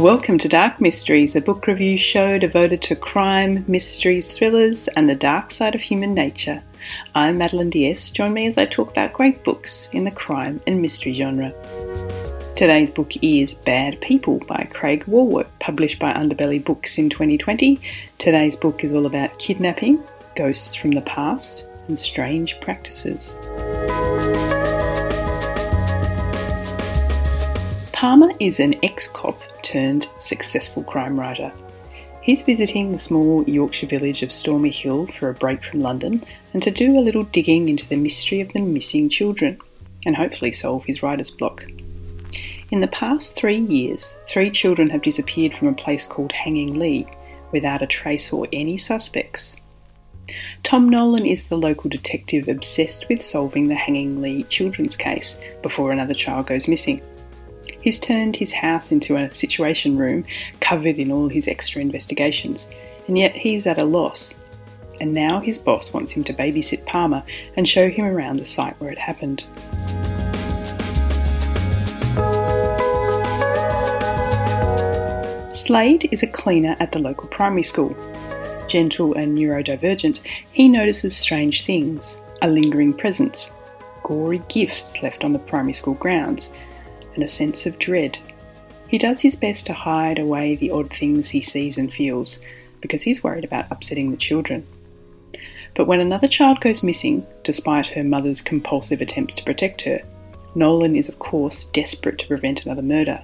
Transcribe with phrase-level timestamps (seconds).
[0.00, 5.14] Welcome to Dark Mysteries, a book review show devoted to crime, mysteries, thrillers, and the
[5.14, 6.62] dark side of human nature.
[7.14, 8.10] I'm Madeline Diaz.
[8.10, 11.52] Join me as I talk about great books in the crime and mystery genre.
[12.56, 17.78] Today's book is Bad People by Craig Warwick, published by Underbelly Books in 2020.
[18.16, 20.02] Today's book is all about kidnapping,
[20.34, 23.36] ghosts from the past, and strange practices.
[28.00, 31.52] Palmer is an ex cop turned successful crime writer.
[32.22, 36.62] He's visiting the small Yorkshire village of Stormy Hill for a break from London and
[36.62, 39.58] to do a little digging into the mystery of the missing children
[40.06, 41.66] and hopefully solve his writer's block.
[42.70, 47.06] In the past three years, three children have disappeared from a place called Hanging Lee
[47.52, 49.56] without a trace or any suspects.
[50.62, 55.92] Tom Nolan is the local detective obsessed with solving the Hanging Lee children's case before
[55.92, 57.02] another child goes missing.
[57.80, 60.24] He's turned his house into a situation room
[60.60, 62.68] covered in all his extra investigations,
[63.06, 64.34] and yet he's at a loss.
[65.00, 67.22] And now his boss wants him to babysit Palmer
[67.56, 69.46] and show him around the site where it happened.
[75.54, 77.96] Slade is a cleaner at the local primary school.
[78.68, 80.20] Gentle and neurodivergent,
[80.52, 83.52] he notices strange things a lingering presence,
[84.02, 86.52] gory gifts left on the primary school grounds,
[87.20, 88.18] and a sense of dread.
[88.88, 92.40] He does his best to hide away the odd things he sees and feels
[92.80, 94.66] because he's worried about upsetting the children.
[95.74, 100.00] But when another child goes missing, despite her mother's compulsive attempts to protect her,
[100.54, 103.22] Nolan is, of course, desperate to prevent another murder.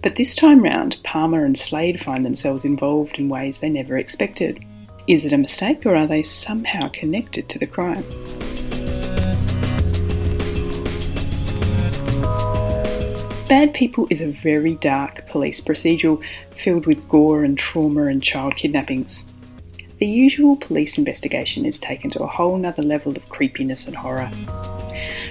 [0.00, 4.64] But this time round, Palmer and Slade find themselves involved in ways they never expected.
[5.08, 8.04] Is it a mistake or are they somehow connected to the crime?
[13.48, 18.56] Bad People is a very dark police procedural filled with gore and trauma and child
[18.56, 19.24] kidnappings.
[19.96, 24.30] The usual police investigation is taken to a whole nother level of creepiness and horror.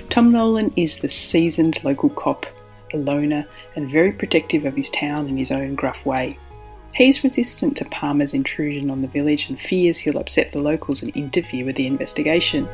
[0.10, 2.48] Tom Nolan is the seasoned local cop,
[2.92, 3.46] a loner,
[3.76, 6.40] and very protective of his town in his own gruff way.
[6.96, 11.16] He's resistant to Palmer's intrusion on the village and fears he'll upset the locals and
[11.16, 12.68] interfere with the investigation.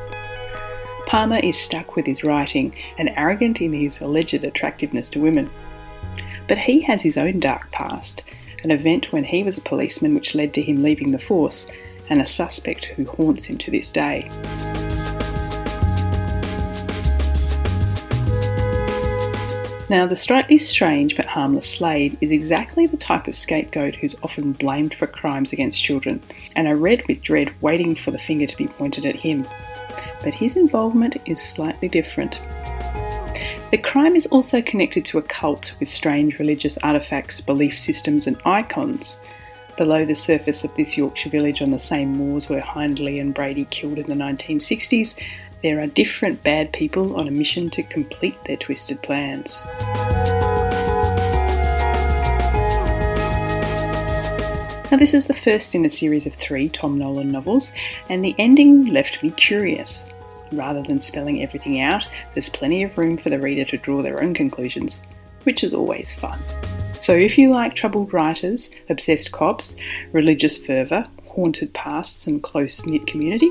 [1.14, 5.48] Palmer is stuck with his writing and arrogant in his alleged attractiveness to women.
[6.48, 8.24] But he has his own dark past,
[8.64, 11.68] an event when he was a policeman which led to him leaving the force,
[12.10, 14.28] and a suspect who haunts him to this day.
[19.92, 24.54] Now, the slightly strange but harmless Slade is exactly the type of scapegoat who's often
[24.54, 26.24] blamed for crimes against children,
[26.56, 29.46] and I read with dread waiting for the finger to be pointed at him
[30.24, 32.40] but his involvement is slightly different.
[33.72, 38.38] The crime is also connected to a cult with strange religious artefacts, belief systems, and
[38.46, 39.18] icons.
[39.78, 43.66] Below the surface of this Yorkshire village on the same moors where Hindley and Brady
[43.66, 45.20] killed in the 1960s,
[45.64, 49.64] there are different bad people on a mission to complete their twisted plans.
[54.94, 57.72] Now, this is the first in a series of three Tom Nolan novels,
[58.10, 60.06] and the ending left me curious.
[60.52, 64.22] Rather than spelling everything out, there's plenty of room for the reader to draw their
[64.22, 65.02] own conclusions,
[65.46, 66.38] which is always fun.
[67.00, 69.76] So, if you like troubled writers, obsessed cops,
[70.12, 73.50] religious fervour, haunted pasts, and close knit community,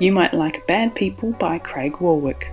[0.00, 2.52] you might like Bad People by Craig Warwick.